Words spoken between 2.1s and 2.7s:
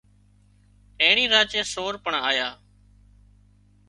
آيا